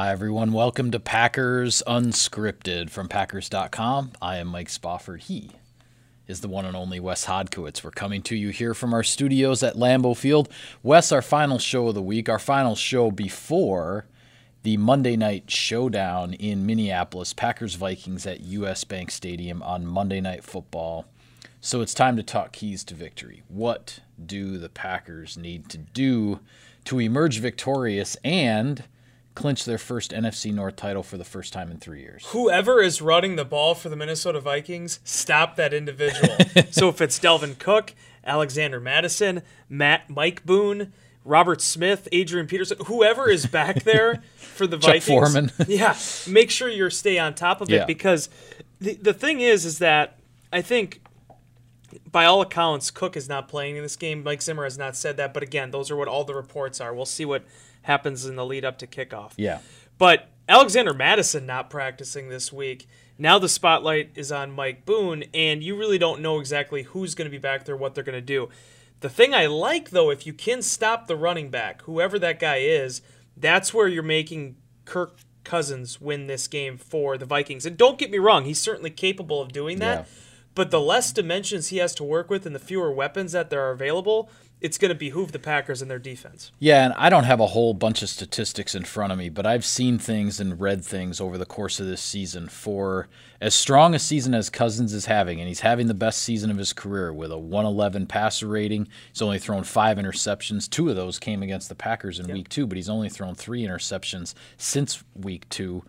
[0.00, 0.52] Hi, everyone.
[0.52, 4.12] Welcome to Packers Unscripted from Packers.com.
[4.22, 5.22] I am Mike Spofford.
[5.22, 5.50] He
[6.28, 7.82] is the one and only Wes Hodkiewicz.
[7.82, 10.48] We're coming to you here from our studios at Lambeau Field.
[10.84, 14.06] Wes, our final show of the week, our final show before
[14.62, 20.44] the Monday night showdown in Minneapolis, Packers Vikings at US Bank Stadium on Monday Night
[20.44, 21.06] Football.
[21.60, 23.42] So it's time to talk keys to victory.
[23.48, 26.38] What do the Packers need to do
[26.84, 28.84] to emerge victorious and
[29.38, 32.24] clinch their first NFC North title for the first time in three years.
[32.28, 36.36] Whoever is running the ball for the Minnesota Vikings, stop that individual.
[36.70, 40.92] so if it's Dalvin Cook, Alexander Mattison, Matt Mike Boone,
[41.24, 45.04] Robert Smith, Adrian Peterson, whoever is back there for the Chuck Vikings.
[45.06, 45.52] Foreman.
[45.68, 47.84] yeah, make sure you stay on top of it Yeah.
[47.84, 48.28] because
[48.80, 50.18] the the thing is is that
[50.52, 51.00] I think
[52.10, 54.22] by all accounts Cook is not playing in this game.
[54.22, 56.92] Mike Zimmer has not said that, but again, those are what all the reports are.
[56.94, 57.44] We'll see what
[57.82, 59.32] happens in the lead up to kickoff.
[59.36, 59.60] Yeah.
[59.98, 62.88] But Alexander Mattison not practicing this week.
[63.18, 67.26] Now the spotlight is on Mike Boone, and you really don't know exactly who's going
[67.26, 68.48] to be back there, what they're going to do.
[69.00, 72.58] The thing I like, though, if you can stop the running back, whoever that guy
[72.58, 73.02] is,
[73.36, 77.66] that's where you're making Kirk Cousins win this game for the Vikings.
[77.66, 80.00] And don't get me wrong, he's certainly capable of doing that.
[80.00, 80.04] Yeah.
[80.58, 83.62] But the less dimensions he has to work with and the fewer weapons that there
[83.62, 84.28] are available,
[84.60, 86.50] it's going to behoove the Packers and their defense.
[86.58, 89.46] Yeah, and I don't have a whole bunch of statistics in front of me, but
[89.46, 93.06] I've seen things and read things over the course of this season for
[93.40, 96.58] as strong a season as Cousins is having, and he's having the best season of
[96.58, 98.88] his career with a 111 passer rating.
[99.12, 100.68] He's only thrown five interceptions.
[100.68, 103.62] Two of those came against the Packers in week two, but he's only thrown three
[103.62, 105.84] interceptions since week two.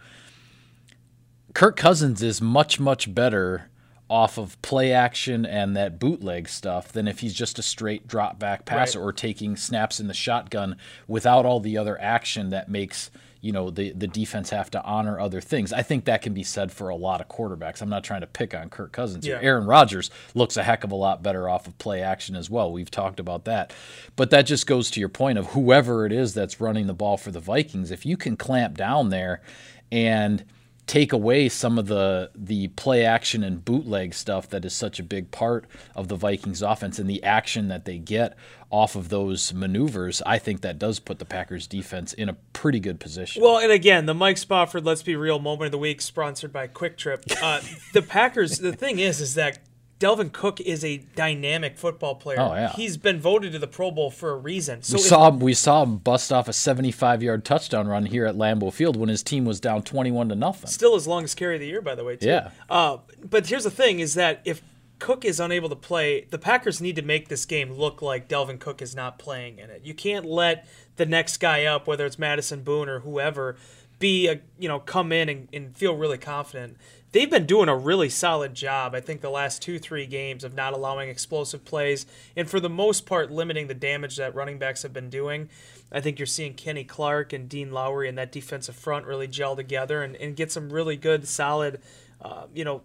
[1.55, 3.68] Kirk Cousins is much, much better
[4.09, 8.39] off of play action and that bootleg stuff than if he's just a straight drop
[8.39, 9.05] back passer Right.
[9.05, 10.75] or taking snaps in the shotgun
[11.07, 13.11] without all the other action that makes
[13.41, 15.71] you know the the defense have to honor other things.
[15.71, 17.81] I think that can be said for a lot of quarterbacks.
[17.81, 19.37] I'm not trying to pick on Kirk Cousins here.
[19.41, 19.47] Yeah.
[19.47, 22.69] Aaron Rodgers looks a heck of a lot better off of play action as well.
[22.69, 23.71] We've talked about that.
[24.17, 27.15] But that just goes to your point of whoever it is that's running the ball
[27.15, 29.41] for the Vikings, if you can clamp down there
[29.89, 30.43] and
[30.89, 35.03] take away some of the the play action and bootleg stuff that is such a
[35.03, 38.35] big part of the Vikings offense and the action that they get
[38.71, 42.79] off of those maneuvers, I think that does put the Packers defense in a pretty
[42.79, 43.43] good position.
[43.43, 46.65] Well, and again, the Mike Spofford Let's Be Real moment of the week, sponsored by
[46.65, 47.23] Kwik Trip.
[47.41, 47.61] Uh,
[47.93, 48.57] the Packers.
[48.57, 49.59] The thing is, is that
[49.99, 52.39] Dalvin Cook is a dynamic football player.
[52.39, 52.71] Oh, yeah.
[52.71, 54.81] He's been voted to the Pro Bowl for a reason.
[54.81, 58.35] So we saw we saw him bust off a 75 yard touchdown run here at
[58.35, 60.69] Lambeau Field when his team was down 21 to nothing.
[60.69, 62.15] still his longest carry of the year, by the way.
[62.15, 62.27] Too.
[62.27, 62.51] Yeah.
[62.69, 62.99] Uh,
[63.29, 64.61] but here's the thing: is that if
[64.99, 68.59] Cook is unable to play, the Packers need to make this game look like Dalvin
[68.59, 69.81] Cook is not playing in it.
[69.83, 73.57] You can't let the next guy up, whether it's Mattison Boone or whoever,
[73.99, 76.77] be a you know come in and, and feel really confident.
[77.11, 78.93] They've been doing a really solid job.
[78.93, 82.05] I think the last two three games of not allowing explosive plays
[82.35, 85.49] and for the most part limiting the damage that running backs have been doing.
[85.91, 89.55] I think you're seeing Kenny Clark and Dean Lowry and that defensive front really gel
[89.55, 91.81] together and, and get some really good, solid,
[92.21, 92.83] uh, you know,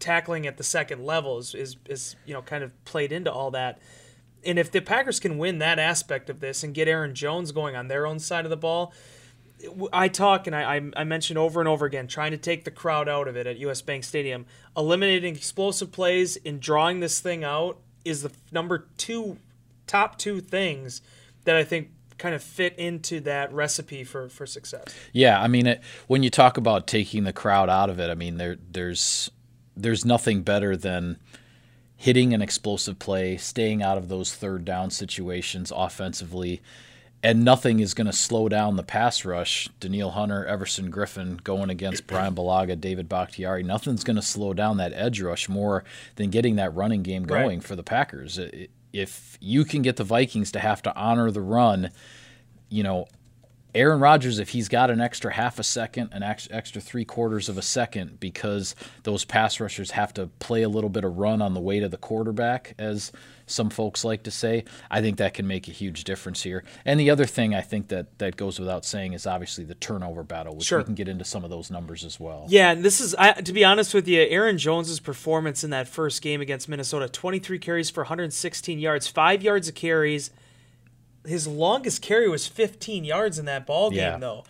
[0.00, 3.52] tackling at the second level is, is, is, you know, kind of played into all
[3.52, 3.78] that.
[4.44, 7.76] And if the Packers can win that aspect of this and get Aaron Jones going
[7.76, 8.92] on their own side of the ball,
[9.92, 13.08] I talk and I, I, mention over and over again trying to take the crowd
[13.08, 14.46] out of it at US Bank Stadium.
[14.76, 19.38] Eliminating explosive plays and drawing this thing out is the number two,
[19.86, 21.02] top two things
[21.44, 24.94] that I think kind of fit into that recipe for, for success.
[25.12, 28.14] Yeah, I mean, it, when you talk about taking the crowd out of it, I
[28.14, 29.30] mean, there there's
[29.76, 31.18] there's nothing better than
[31.96, 36.60] hitting an explosive play, staying out of those third down situations offensively,
[37.22, 39.68] and nothing is going to slow down the pass rush.
[39.78, 43.62] Danielle Hunter, Everson Griffen going against Bryan Bulaga, David Bakhtiari.
[43.62, 45.84] Nothing's going to slow down that edge rush more
[46.16, 47.42] than getting that running game Right.
[47.42, 48.38] going for the Packers.
[48.92, 51.90] If you can get the Vikings to have to honor the run,
[52.70, 53.06] you know,
[53.74, 57.56] Aaron Rodgers, if he's got an extra half a second, an extra three quarters of
[57.58, 58.74] a second, because
[59.04, 61.88] those pass rushers have to play a little bit of run on the way to
[61.88, 63.12] the quarterback, as
[63.46, 66.62] some folks like to say, I think that can make a huge difference here.
[66.84, 70.22] And the other thing I think that that goes without saying is obviously the turnover
[70.22, 70.78] battle, which Sure.
[70.78, 72.46] we can get into some of those numbers as well.
[72.48, 75.88] Yeah, and this is I, to be honest with you, Aaron Jones's performance in that
[75.88, 80.30] first game against Minnesota: 23 carries for 116 yards, five yards of carries.
[81.26, 84.18] His longest carry was 15 yards in that ball game, Yeah.
[84.18, 84.44] though.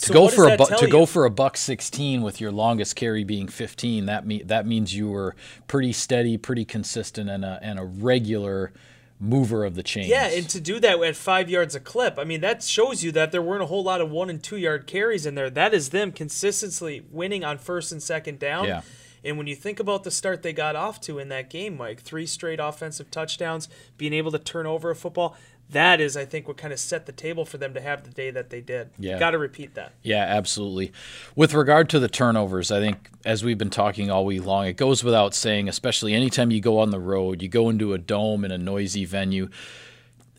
[0.00, 0.92] to go for a bu- to you?
[0.92, 4.94] go for a buck 16 with your longest carry being 15 that me- that means
[4.94, 5.34] you were
[5.66, 8.72] pretty steady pretty consistent and a, and a regular
[9.18, 10.06] mover of the chains.
[10.06, 13.10] Yeah, and to do that at five yards a clip, I mean, that shows you
[13.10, 15.50] that there weren't a whole lot of one and two yard carries in there.
[15.50, 18.66] That is them consistently winning on first and second down.
[18.66, 18.82] Yeah.
[19.24, 22.00] And when you think about the start they got off to in that game, Mike,
[22.02, 25.36] three straight offensive touchdowns, being able to turn over a football,
[25.70, 28.10] that is, I think, what kind of set the table for them to have the
[28.10, 28.90] day that they did.
[28.98, 29.18] Yeah.
[29.18, 29.92] Got to repeat that.
[30.02, 30.92] Yeah, absolutely.
[31.36, 34.76] With regard to the turnovers, I think as we've been talking all week long, it
[34.76, 38.44] goes without saying, especially anytime you go on the road, you go into a dome
[38.44, 39.50] in a noisy venue,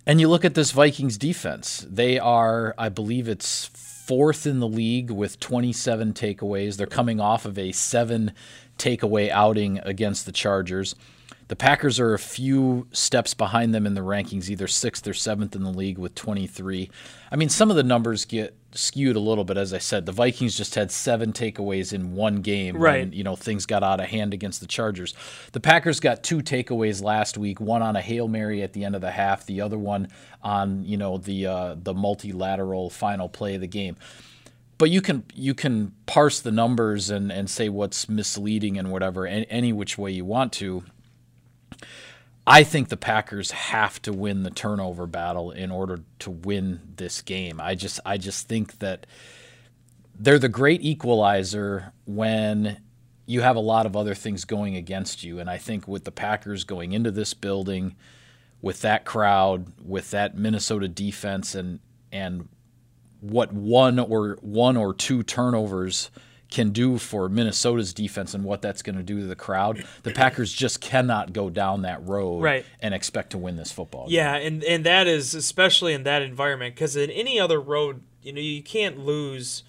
[0.06, 1.86] and you look at this Vikings defense.
[1.88, 6.78] They are, I believe it's fourth in the league with 27 takeaways.
[6.78, 8.32] They're coming off of a seven
[8.80, 10.96] takeaway outing against the Chargers.
[11.50, 15.56] The Packers are a few steps behind them in the rankings, either sixth or seventh
[15.56, 16.92] in the league with 23.
[17.32, 19.58] I mean, some of the numbers get skewed a little bit.
[19.58, 22.78] As I said, the Vikings just had seven takeaways in one game.
[22.78, 23.00] Right.
[23.00, 25.16] When, you know, things got out of hand against the Chargers.
[25.52, 27.60] The Packers got two takeaways last week.
[27.60, 29.48] One on a hail mary at the end of the half.
[29.48, 30.10] The other one
[30.44, 33.98] on you know the uh, the multilateral final play of the game
[34.78, 39.28] but you can you can parse the numbers and, and say what's misleading and whatever
[39.28, 40.86] any, any which way you want to.
[42.52, 47.22] I think the Packers have to win the turnover battle in order to win this
[47.22, 47.62] game.
[47.62, 49.06] I just I just think that
[50.20, 52.82] they're the great equalizer when
[53.28, 55.38] you have a lot of other things going against you.
[55.38, 57.96] And I think with the Packers going into this building,
[58.64, 61.80] with that crowd, with that Minnesota defense, and
[62.12, 62.50] and
[63.22, 66.10] what one or one or two turnovers
[66.50, 69.86] can do for Minnesota's defense and what that's going to do to the crowd.
[70.04, 72.66] The Packers just cannot go down that road Right.
[72.80, 74.06] and expect to win this football.
[74.08, 74.16] game.
[74.16, 78.34] Yeah, and and that is especially in that environment because in any other road, you
[78.34, 79.64] know, you can't lose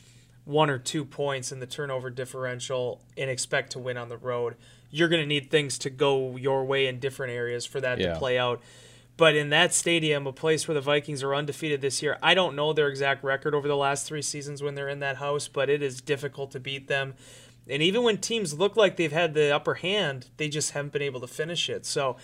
[0.45, 4.57] one or two points in the turnover differential and expect to win on the road.
[4.91, 8.15] You're going to need things to go your way in different areas for that Yeah.
[8.15, 8.61] to play out.
[9.21, 12.57] But in that stadium, a place where the Vikings are undefeated this year, I don't
[12.57, 15.69] know their exact record over the last three seasons when they're in that house, but
[15.69, 17.13] it is difficult to beat them.
[17.69, 21.03] And even when teams look like they've had the upper hand, they just haven't been
[21.03, 21.85] able to finish it.
[21.85, 22.17] So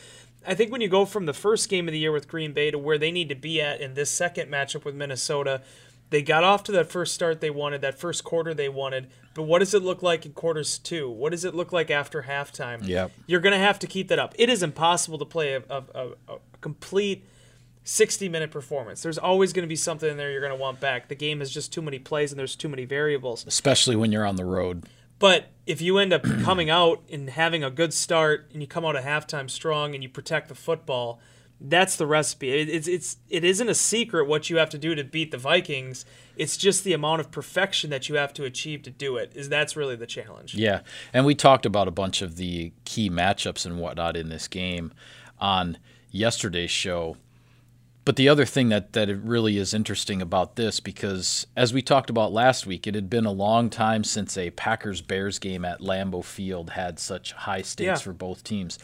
[0.46, 2.70] I think when you go from the first game of the year with Green Bay
[2.70, 5.60] to where they need to be at in this second matchup with Minnesota,
[6.08, 9.10] they got off to that first start they wanted, that first quarter they wanted.
[9.34, 11.10] But what does it look like in quarters two?
[11.10, 12.86] What does it look like after halftime?
[12.86, 13.10] Yep.
[13.26, 14.34] You're going to have to keep that up.
[14.38, 15.82] It is impossible to play a, a,
[16.28, 17.24] a complete
[17.84, 19.00] 60 minute performance.
[19.00, 21.06] There's always going to be something in there you're going to want back.
[21.06, 23.46] The game has just too many plays and there's too many variables.
[23.46, 24.84] especially when you're on the road.
[25.20, 28.84] But if you end up coming out and having a good start and you come
[28.84, 31.20] out at halftime strong and you protect the football,
[31.60, 32.50] that's the recipe.
[32.50, 35.38] It, it's it's it isn't a secret what you have to do to beat the
[35.38, 36.04] Vikings.
[36.36, 39.30] It's just the amount of perfection that you have to achieve to do it.
[39.36, 40.56] Is that's really the challenge.
[40.56, 40.80] Yeah,
[41.12, 44.92] and we talked about a bunch of the key matchups and whatnot in this game
[45.38, 45.78] on
[46.16, 47.16] yesterday's show.
[48.04, 51.82] But the other thing that that it really is interesting about this, because as we
[51.82, 55.64] talked about last week, it had been a long time since a Packers Bears game
[55.64, 57.94] at Lambeau Field had such high stakes Yeah.
[57.96, 58.78] for both teams.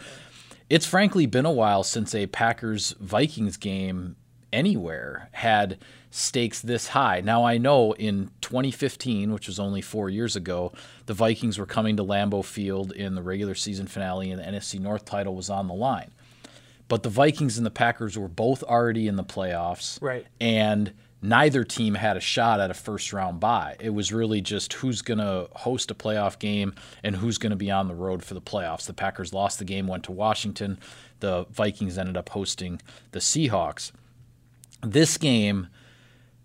[0.69, 4.17] It's frankly been a while since a Packers Vikings game
[4.53, 5.79] anywhere had
[6.11, 7.21] stakes this high.
[7.21, 10.73] Now I know in 2015, which was only 4 years ago,
[11.07, 14.79] the Vikings were coming to Lambeau Field in the regular season finale and the NFC
[14.81, 16.11] North title was on the line.
[16.93, 19.99] But the Vikings and the Packers were both already in the playoffs.
[20.03, 20.27] Right.
[20.39, 23.77] And neither team had a shot at a first round bye.
[23.81, 27.57] It was really just who's going to host a playoff game and who's going to
[27.57, 28.85] be on the road for the playoffs.
[28.85, 30.79] The Packers lost the game, went to Washington.
[31.21, 32.79] The Vikings ended up hosting
[33.13, 33.93] the Seahawks.
[34.83, 35.69] This game,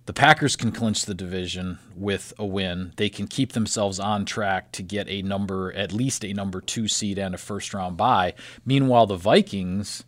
[0.05, 2.93] the Packers can clinch the division with a win.
[2.95, 6.87] They can keep themselves on track to get a number, at least a number two
[6.87, 8.33] seed and a first round bye.
[8.63, 10.05] Meanwhile, the Vikings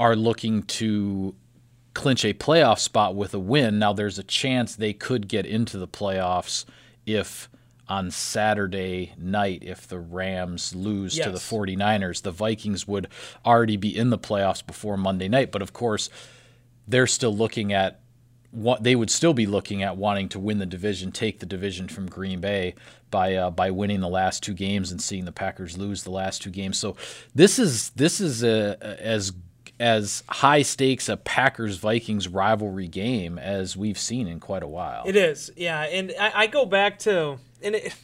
[0.00, 1.34] are looking to
[1.94, 3.78] clinch a playoff spot with a win.
[3.78, 6.64] Now, there's a chance they could get into the playoffs
[7.04, 7.48] if
[7.86, 11.50] on Saturday night, if the Rams lose to the Yes.
[11.50, 13.08] 49ers, the Vikings would
[13.44, 15.50] already be in the playoffs before Monday night.
[15.52, 16.08] But of course,
[16.88, 18.00] they're still looking at
[18.52, 21.88] what they would still be looking at wanting to win the division, take the division
[21.88, 22.74] from Green Bay
[23.10, 26.42] by uh, by winning the last two games and seeing the Packers lose the last
[26.42, 26.78] two games.
[26.78, 26.96] So
[27.34, 29.32] this is this is a, a- as
[29.80, 35.04] as high stakes a Packers Vikings rivalry game as we've seen in quite a while.
[35.06, 35.80] It is, yeah.
[35.80, 37.94] And I, I go back to and it,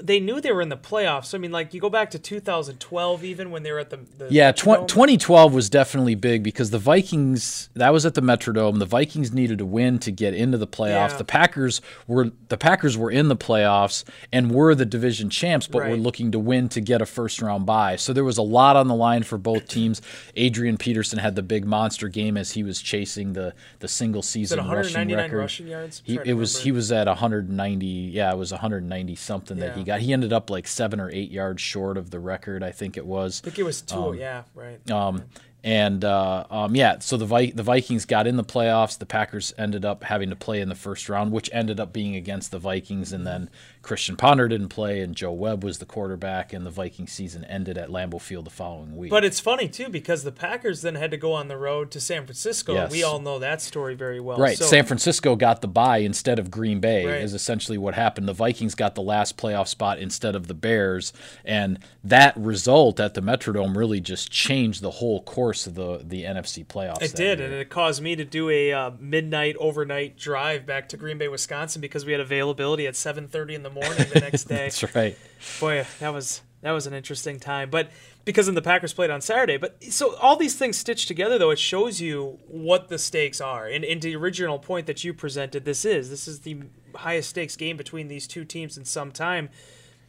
[0.00, 1.34] they knew they were in the playoffs.
[1.34, 4.28] I mean, like you go back to 2012, even when they were at the, the
[4.30, 8.78] Yeah, tw- 2012 was definitely big because the Vikings that was at the Metrodome.
[8.78, 11.10] The Vikings needed to win to get into the playoffs.
[11.10, 11.16] Yeah.
[11.16, 15.88] The Packers were the Packers were in the playoffs and were the division champs, but
[15.88, 17.96] were looking to win to get a first round bye.
[17.96, 20.02] So there was a lot on the line for both teams.
[20.36, 24.58] Adrian Peterson had the big monster game as he was chasing the the single season
[24.68, 25.38] rushing record.
[25.38, 26.02] rushing yards?
[26.04, 26.64] He, it was remember.
[26.64, 27.86] he was at 190.
[27.86, 29.85] Yeah, it was 190 something that he Yeah.
[29.86, 30.00] Got.
[30.00, 32.62] He ended up like seven or eight yards short of the record.
[32.62, 33.40] I think it was.
[33.42, 34.14] I think it was two.
[34.18, 34.90] yeah, right.
[34.90, 35.22] Um,
[35.64, 38.96] and uh, um, yeah, so the Vi- the Vikings got in the playoffs.
[38.98, 42.14] The Packers ended up having to play in the first round, which ended up being
[42.14, 43.12] against the Vikings.
[43.12, 43.50] And then
[43.82, 46.52] Christian Ponder didn't play, and Joe Webb was the quarterback.
[46.52, 49.10] And the Viking season ended at Lambeau Field the following week.
[49.10, 52.00] But it's funny too because the Packers then had to go on the road to
[52.00, 52.74] San Francisco.
[52.74, 52.92] Yes.
[52.92, 54.38] We all know that story very well.
[54.38, 57.22] Right, So, San Francisco got the bye instead of Green Bay Right.
[57.22, 58.28] is essentially what happened.
[58.28, 61.12] The Vikings got the last playoff spot instead of the Bears,
[61.44, 66.24] and that result at the Metrodome really just changed the whole course of the the
[66.24, 67.02] NFC playoffs.
[67.02, 67.46] It did, year.
[67.46, 71.28] and it caused me to do a uh, midnight overnight drive back to Green Bay,
[71.28, 74.56] Wisconsin, because we had availability at 7:30 in the morning the next day.
[74.68, 75.16] That's right.
[75.60, 77.70] Boy, that was that was an interesting time.
[77.70, 77.90] But
[78.24, 79.56] because then the Packers played on Saturday.
[79.56, 83.66] But so all these things stitched together, though, it shows you what the stakes are.
[83.66, 86.62] And, and the original point that you presented, this is this is the
[86.96, 89.48] highest stakes game between these two teams in some time.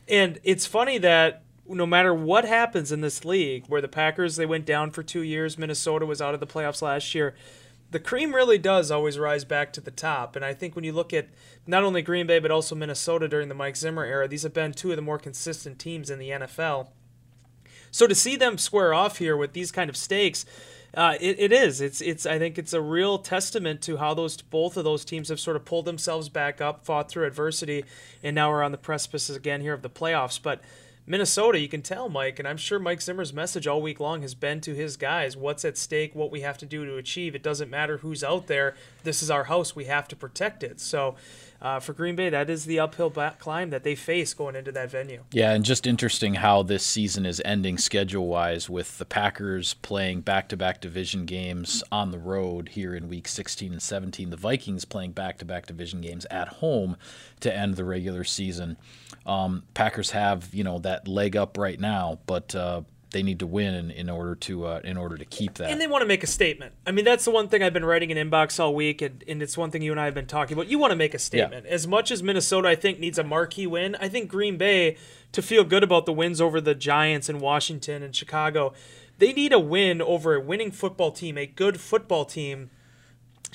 [0.10, 4.46] And it's funny that no matter what happens in this league, where the Packers they
[4.46, 7.36] went down for two years, Minnesota was out of the playoffs last year.
[7.90, 10.92] The cream really does always rise back to the top, and I think when you
[10.92, 11.30] look at
[11.66, 14.74] not only Green Bay but also Minnesota during the Mike Zimmer era, these have been
[14.74, 16.90] two of the more consistent teams in the NFL.
[17.92, 20.46] So to see them square off here with these kind of stakes,
[20.94, 21.82] uh, it, it is.
[21.82, 22.26] It's it's.
[22.26, 25.56] I think it's a real testament to how those both of those teams have sort
[25.56, 27.86] of pulled themselves back up, fought through adversity,
[28.24, 30.42] and now we're on the precipice again here of the playoffs.
[30.42, 30.62] But
[31.10, 34.36] Minnesota, you can tell, Mike, and I'm sure Mike Zimmer's message all week long has
[34.36, 37.34] been to his guys what's at stake, what we have to do to achieve.
[37.34, 38.76] It doesn't matter who's out there.
[39.04, 39.74] This is our house.
[39.74, 40.82] We have to protect it.
[40.82, 41.16] So
[41.62, 44.92] uh, for Green Bay, that is the uphill climb that they face going into that
[44.92, 45.24] venue.
[45.32, 50.22] Yeah, and just interesting how this season is ending schedule wise with the Packers playing
[50.22, 54.30] back to back division games on the road here in week 16 and 17.
[54.30, 56.96] The Vikings playing back to back division games at home
[57.40, 58.78] to end the regular season.
[59.26, 63.48] Um, Packers have, you know, that leg up right now, but uh, they need to
[63.48, 65.70] win in, in order to uh, in order to keep that.
[65.70, 66.74] And they want to make a statement.
[66.86, 69.42] I mean, that's the one thing I've been writing in inbox all week, and, and
[69.42, 70.68] it's one thing you and I have been talking about.
[70.68, 71.66] You want to make a statement.
[71.66, 74.98] As much as Minnesota, I think, needs a marquee win, I think Green Bay,
[75.32, 78.74] to feel good about the wins over the Giants and Washington and Chicago,
[79.18, 82.70] they need a win over a winning football team, a good football team,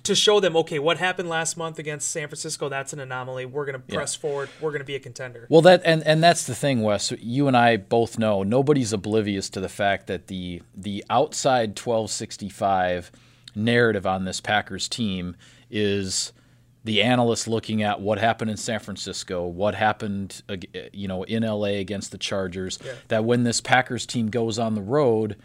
[0.04, 3.46] to show them, okay, what happened last month against San Francisco, that's an anomaly.
[3.46, 4.48] We're going to press forward.
[4.60, 5.46] We're going to be a contender.
[5.48, 7.12] Well, that and and that's the thing, Wes.
[7.12, 13.12] You and I both know nobody's oblivious to the fact that the the outside 1265
[13.54, 15.36] narrative on this Packers team
[15.70, 16.32] is
[16.84, 20.56] the analysts looking at what happened in San Francisco, what happened, uh,
[20.92, 22.78] you know, in LA against the Chargers.
[23.08, 25.36] That when this Packers team goes on the road,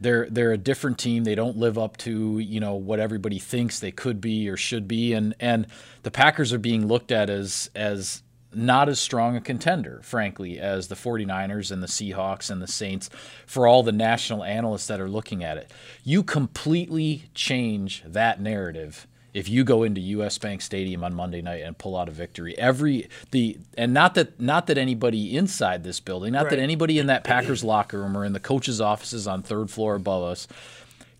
[0.00, 1.24] they're they're a different team.
[1.24, 4.88] They don't live up to you know what everybody thinks they could be or should
[4.88, 5.66] be, and and
[6.02, 8.22] the Packers are being looked at as as
[8.56, 13.10] not as strong a contender, frankly, as the 49ers and the Seahawks and the Saints
[13.46, 15.72] for all the national analysts that are looking at it.
[16.04, 21.62] You completely change that narrative if you go into US Bank Stadium on Monday night
[21.62, 22.56] and pull out a victory.
[22.56, 27.08] Every the and not that not that anybody inside this building, not that anybody in
[27.08, 30.48] that Packers locker room or in the coaches' offices on third floor above us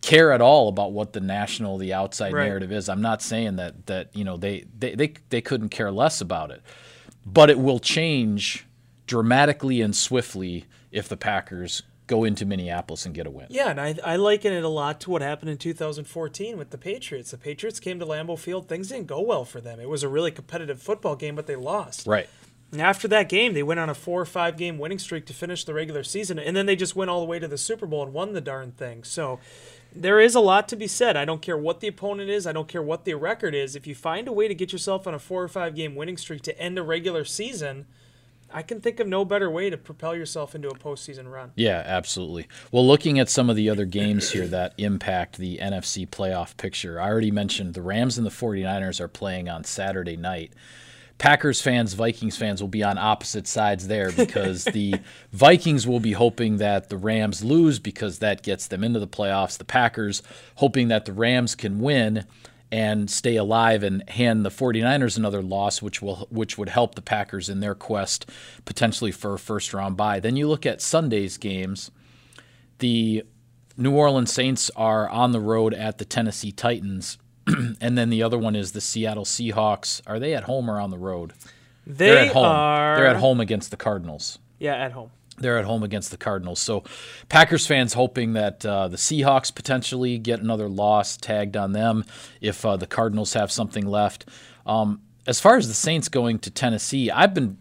[0.01, 2.47] care at all about what the national the outside Right.
[2.47, 2.89] narrative is.
[2.89, 6.51] I'm not saying that that you know they, they they they couldn't care less about
[6.51, 6.63] it.
[7.27, 8.67] But it will change
[9.07, 13.47] dramatically and swiftly if the Packers go into Minneapolis and get a win.
[13.49, 16.79] Yeah, and I, I liken it a lot to what happened in 2014 with the
[16.79, 17.31] Patriots.
[17.31, 18.69] The Patriots came to Lambeau Field.
[18.69, 19.81] Things didn't go well for them.
[19.81, 22.07] It was a really competitive football game, but they lost.
[22.07, 22.29] Right.
[22.73, 25.33] And after that game, they went on a four or five game winning streak to
[25.33, 27.87] finish the regular season, and then they just went all the way to the Super
[27.87, 29.05] Bowl and won the darn thing.
[29.05, 29.39] So
[29.95, 31.17] there is a lot to be said.
[31.17, 32.47] I don't care what the opponent is.
[32.47, 33.77] I don't care what the record is.
[33.77, 36.17] If you find a way to get yourself on a four or five game winning
[36.17, 37.87] streak to end a regular season,
[38.53, 41.53] I can think of no better way to propel yourself into a postseason run.
[41.57, 42.47] Yeah, absolutely.
[42.71, 47.01] Well, looking at some of the other games here that impact the NFC playoff picture,
[47.01, 50.53] I already mentioned the Rams and the 49ers are playing on Saturday night.
[51.19, 54.97] Packers fans, Vikings fans will be on opposite sides there because the
[55.33, 59.57] Vikings will be hoping that the Rams lose because that gets them into the playoffs.
[59.57, 60.23] The Packers
[60.57, 62.25] hoping that the Rams can win
[62.75, 67.03] and stay alive and hand the 49ers another loss which will which would help the
[67.03, 68.29] Packers in their quest
[68.65, 70.19] potentially for a first round bye.
[70.19, 71.93] Then you look at Sunday's games.
[72.81, 73.23] The
[73.77, 77.17] New Orleans Saints are on the road at the Tennessee Titans.
[77.81, 80.03] and then the other one is the Seattle Seahawks.
[80.05, 81.33] Are they at home or on the road?
[81.87, 82.45] They They're at home.
[82.45, 82.97] are.
[82.97, 84.41] They're at home against the Cardinals.
[84.59, 85.11] Yeah, at home.
[85.39, 86.61] They're at home against the Cardinals.
[86.61, 86.85] So,
[87.29, 92.05] Packers fans hoping that uh, the Seahawks potentially get another loss tagged on them
[92.41, 94.27] if uh, the Cardinals have something left.
[94.67, 97.59] Um, as far as the Saints going to Tennessee, I've been,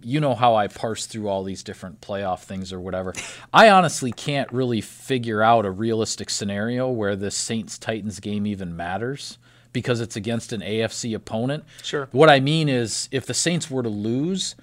[0.00, 3.12] you know, how I parse through all these different playoff things or whatever.
[3.52, 8.76] I honestly can't really figure out a realistic scenario where this Saints Titans game even
[8.76, 9.38] matters
[9.72, 11.64] because it's against an AFC opponent.
[11.82, 12.08] Sure.
[12.12, 14.54] What I mean is, if the Saints were to lose,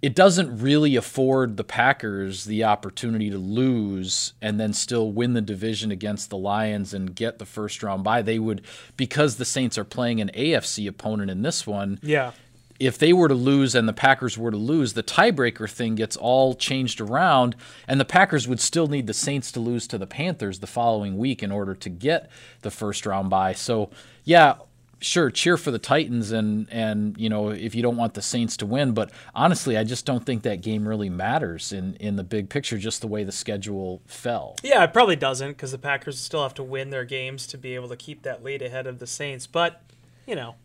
[0.00, 5.40] it doesn't really afford the Packers the opportunity to lose and then still win the
[5.40, 8.22] division against the Lions and get the first round bye.
[8.22, 8.62] They would,
[8.96, 12.30] because the Saints are playing an AFC opponent in this one, Yeah.
[12.78, 16.16] if they were to lose and the Packers were to lose, the tiebreaker thing gets
[16.16, 17.56] all changed around,
[17.88, 21.18] and the Packers would still need the Saints to lose to the Panthers the following
[21.18, 22.30] week in order to get
[22.62, 23.52] the first round bye.
[23.52, 23.90] So,
[24.22, 24.54] yeah,
[25.00, 28.56] sure, cheer for the Titans, and and you know if you don't want the Saints
[28.58, 32.24] to win, but honestly, I just don't think that game really matters in in the
[32.24, 34.56] big picture, just the way the schedule fell.
[34.62, 37.74] Yeah, it probably doesn't because the Packers still have to win their games to be
[37.74, 39.46] able to keep that lead ahead of the Saints.
[39.46, 39.82] But,
[40.26, 40.56] you know,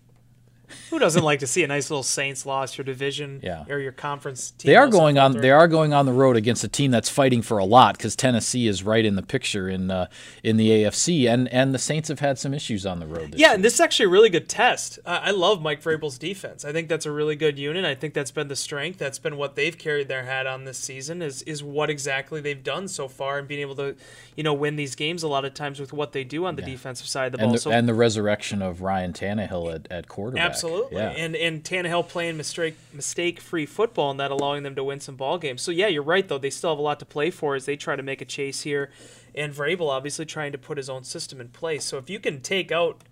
[0.90, 3.66] who doesn't like to see a nice little Saints loss your division Yeah.
[3.70, 4.70] or your conference team?
[4.70, 5.34] They are going on.
[5.38, 8.16] They are going on the road against a team that's fighting for a lot because
[8.16, 10.08] Tennessee is right in the picture in uh,
[10.44, 13.32] in the AFC, and and the Saints have had some issues on the road.
[13.34, 13.56] This Yeah, year.
[13.56, 15.00] and this is actually a really good test.
[15.06, 16.64] Uh, I love Mike Vrabel's defense.
[16.66, 17.86] I think that's a really good unit.
[17.86, 19.00] I think that's been the strength.
[19.00, 21.22] That's been what they've carried their hat on this season.
[21.22, 23.96] Is is what exactly they've done so far and being able to,
[24.36, 26.62] you know, win these games a lot of times with what they do on the
[26.62, 27.48] defensive side of the ball.
[27.48, 30.44] and the, so and the resurrection of Ryan Tannehill at, at quarterback.
[30.46, 31.10] Absolutely, Yeah.
[31.10, 35.16] and and Tannehill playing mistake mistake free football and that allowing them to win some
[35.16, 35.62] ball games.
[35.62, 36.38] So yeah, you're right though.
[36.38, 38.62] They still have a lot to play for as they try to make a chase
[38.62, 38.92] here,
[39.36, 41.86] and Vrabel obviously trying to put his own system in place.
[41.86, 43.04] So if you can take out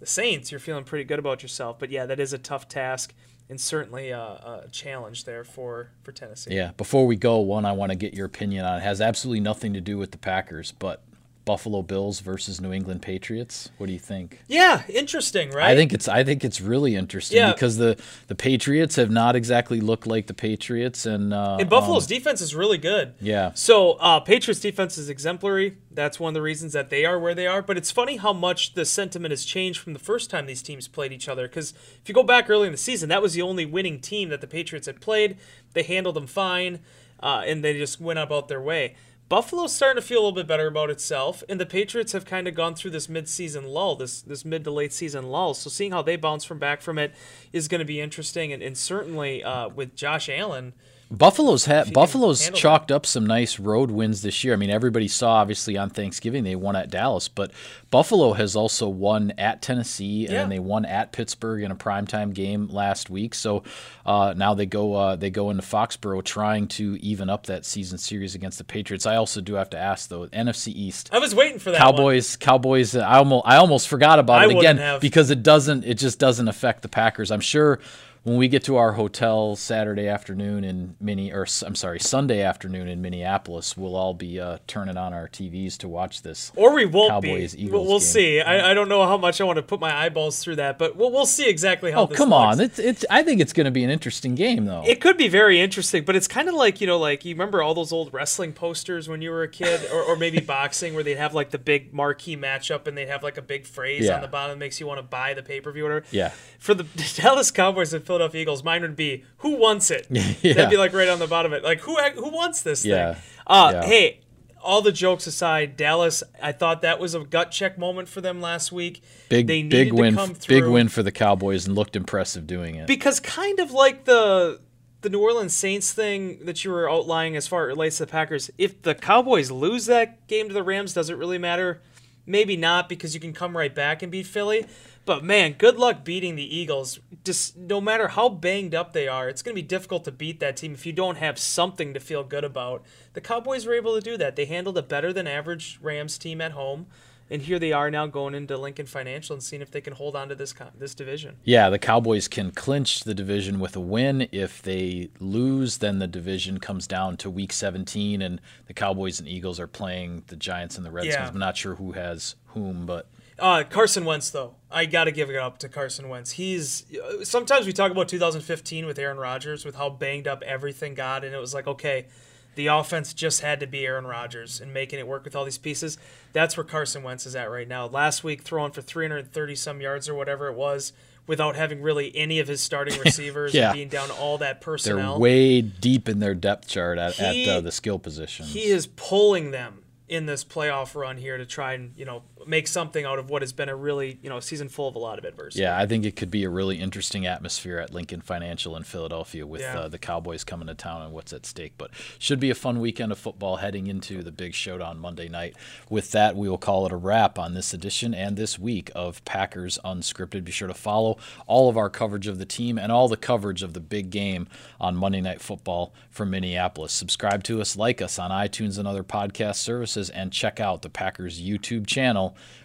[0.00, 1.78] the Saints, you're feeling pretty good about yourself.
[1.78, 3.14] But yeah, that is a tough task
[3.48, 6.54] and certainly a, a challenge there for for Tennessee.
[6.54, 6.72] Yeah.
[6.76, 8.78] Before we go, one I want to get your opinion on.
[8.78, 11.02] It has absolutely nothing to do with the Packers, but
[11.44, 13.70] Buffalo Bills versus New England Patriots.
[13.76, 14.40] What do you think?
[14.48, 15.66] Yeah, interesting, right?
[15.70, 17.52] I think it's I think it's really interesting Yeah.
[17.52, 22.04] because the the Patriots have not exactly looked like the Patriots, and uh, and Buffalo's
[22.04, 23.14] um, defense is really good.
[23.20, 23.52] yeah.
[23.54, 25.76] So uh, Patriots defense is exemplary.
[25.90, 27.62] That's one of the reasons that they are where they are.
[27.62, 30.88] But it's funny how much the sentiment has changed from the first time these teams
[30.88, 31.46] played each other.
[31.46, 34.30] Because if you go back early in the season, that was the only winning team
[34.30, 35.36] that the Patriots had played.
[35.74, 36.80] They handled them fine,
[37.22, 38.96] uh, and they just went about their way.
[39.28, 42.46] Buffalo's starting to feel a little bit better about itself, and the Patriots have kind
[42.46, 45.54] of gone through this mid-season lull, this this mid to late season lull.
[45.54, 47.14] So seeing how they bounce from back from it
[47.52, 50.74] is going to be interesting, and, and certainly uh, with Josh Allen.
[51.10, 54.52] Buffalo's can Buffalo's chalked up some nice road wins this year.
[54.54, 57.52] I mean, everybody saw obviously on Thanksgiving they won at Dallas, but
[57.90, 60.46] Buffalo has also won at Tennessee and Yeah.
[60.46, 63.34] they won at Pittsburgh in a primetime game last week.
[63.34, 63.62] So
[64.04, 67.98] uh, now they go uh, they go into Foxborough trying to even up that season
[67.98, 69.06] series against the Patriots.
[69.06, 71.10] I also do have to ask though, NFC East.
[71.12, 71.80] I was waiting for that.
[71.80, 71.92] one.
[71.92, 72.96] Cowboys, Cowboys.
[72.96, 75.00] I almost, I almost forgot about I it again have.
[75.00, 77.30] because it doesn't, it just doesn't affect the Packers.
[77.30, 77.78] I'm sure
[78.24, 82.88] when we get to our hotel Saturday afternoon in Mini, or I'm sorry, Sunday afternoon
[82.88, 86.50] in Minneapolis, we'll all be uh, turning on our TVs to watch this.
[86.56, 87.64] Or we won't Cowboys, be.
[87.64, 88.06] Eagles We'll, game.
[88.06, 88.40] see.
[88.40, 90.96] I, I don't know how much I want to put my eyeballs through that, but
[90.96, 92.00] we'll, we'll see exactly how.
[92.02, 92.58] Oh, come looks.
[92.58, 92.60] on!
[92.60, 93.04] It's, it's.
[93.10, 94.82] I think it's going to be an interesting game, though.
[94.86, 97.62] It could be very interesting, but it's kind of like you know, like you remember
[97.62, 101.02] all those old wrestling posters when you were a kid, or, or maybe boxing, where
[101.04, 104.14] they'd have like the big marquee matchup, and they'd have like a big phrase Yeah.
[104.16, 105.82] on the bottom that makes you want to buy the pay per view.
[105.82, 106.06] Whatever.
[106.10, 106.30] Yeah.
[106.58, 106.84] For the
[107.16, 110.06] Dallas Cowboys and Philadelphia Eagles, mine would be who wants it.
[110.10, 110.54] Yeah.
[110.54, 111.64] That'd be like right on the bottom of it.
[111.64, 113.14] Like who who wants this Yeah.
[113.14, 113.22] thing?
[113.46, 113.84] Uh, Yeah.
[113.86, 114.20] Hey,
[114.62, 116.22] all the jokes aside, Dallas.
[116.42, 119.02] I thought that was a gut check moment for them last week.
[119.28, 122.86] big, they big to win, big win for the Cowboys, and looked impressive doing it.
[122.86, 124.60] because kind of like the
[125.02, 128.06] the New Orleans Saints thing that you were outlining as far as it relates to
[128.06, 128.50] the Packers.
[128.56, 131.82] If the Cowboys lose that game to the Rams, does it really matter?
[132.24, 134.64] Maybe not because you can come right back and beat Philly.
[135.04, 136.98] But man, good luck beating the Eagles.
[137.24, 140.40] Just no matter how banged up they are, it's going to be difficult to beat
[140.40, 142.82] that team if you don't have something to feel good about.
[143.12, 144.36] The Cowboys were able to do that.
[144.36, 146.86] They handled a better than average Rams team at home.
[147.30, 150.14] And here they are now going into Lincoln Financial and seeing if they can hold
[150.14, 151.36] on to this this division.
[151.42, 154.28] Yeah, the Cowboys can clinch the division with a win.
[154.30, 159.28] If they lose, then the division comes down to week 17, and the Cowboys and
[159.28, 161.16] Eagles are playing the Giants and the Redskins.
[161.16, 161.28] Yeah.
[161.28, 165.28] I'm not sure who has whom, but Uh, Carson Wentz, though, I got to give
[165.30, 166.32] it up to Carson Wentz.
[166.32, 166.84] He's
[167.24, 171.34] sometimes we talk about 2015 with Aaron Rodgers with how banged up everything got, and
[171.34, 172.06] it was like, okay,
[172.54, 175.58] the offense just had to be Aaron Rodgers and making it work with all these
[175.58, 175.98] pieces.
[176.32, 177.86] That's where Carson Wentz is at right now.
[177.86, 180.92] Last week, throwing for 330 some yards or whatever it was,
[181.26, 183.70] without having really any of his starting receivers Yeah.
[183.70, 185.14] and being down all that personnel.
[185.14, 188.52] They're way deep in their depth chart at, He- at uh, the skill positions.
[188.52, 192.66] he is pulling them in this playoff run here to try and you know make
[192.68, 195.18] something out of what has been a really you know season full of a lot
[195.18, 195.62] of adversity.
[195.62, 199.46] Yeah, I think it could be a really interesting atmosphere at Lincoln Financial in Philadelphia
[199.46, 199.80] with Yeah.
[199.80, 201.74] uh, the Cowboys coming to town and what's at stake.
[201.78, 205.56] But should be a fun weekend of football heading into the big showdown Monday night.
[205.88, 209.24] With that, we will call it a wrap on this edition and this week of
[209.24, 210.44] Packers Unscripted.
[210.44, 213.62] Be sure to follow all of our coverage of the team and all the coverage
[213.62, 214.46] of the big game
[214.80, 216.92] on Monday Night Football from Minneapolis.
[216.92, 220.90] Subscribe to us, like us on iTunes and other podcast services, and check out the
[220.90, 221.86] Packers YouTube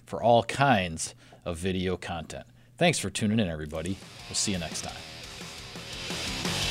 [0.06, 2.46] for all kinds of video content.
[2.78, 3.98] Thanks for tuning in, everybody.
[4.28, 6.69] We'll see you next time.